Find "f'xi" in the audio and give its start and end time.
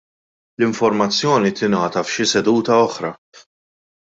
2.07-2.27